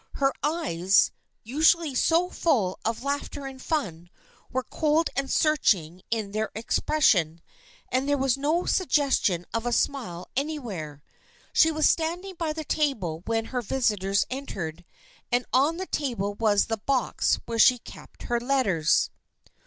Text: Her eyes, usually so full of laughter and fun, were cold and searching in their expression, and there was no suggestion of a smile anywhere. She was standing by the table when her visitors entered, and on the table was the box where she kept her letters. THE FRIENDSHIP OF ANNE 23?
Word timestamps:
Her 0.13 0.33
eyes, 0.41 1.11
usually 1.43 1.93
so 1.93 2.31
full 2.31 2.79
of 2.83 3.03
laughter 3.03 3.45
and 3.45 3.61
fun, 3.61 4.09
were 4.51 4.63
cold 4.63 5.11
and 5.15 5.29
searching 5.29 6.01
in 6.09 6.31
their 6.31 6.49
expression, 6.55 7.39
and 7.91 8.09
there 8.09 8.17
was 8.17 8.35
no 8.35 8.65
suggestion 8.65 9.45
of 9.53 9.67
a 9.67 9.71
smile 9.71 10.27
anywhere. 10.35 11.03
She 11.53 11.69
was 11.69 11.87
standing 11.87 12.33
by 12.33 12.51
the 12.51 12.63
table 12.65 13.21
when 13.27 13.45
her 13.53 13.61
visitors 13.61 14.25
entered, 14.31 14.85
and 15.31 15.45
on 15.53 15.77
the 15.77 15.85
table 15.85 16.33
was 16.33 16.65
the 16.65 16.77
box 16.77 17.39
where 17.45 17.59
she 17.59 17.77
kept 17.77 18.23
her 18.23 18.39
letters. 18.39 18.41
THE 18.43 19.05
FRIENDSHIP 19.05 19.11
OF 19.11 19.41
ANNE 19.41 19.43
23? 19.43 19.55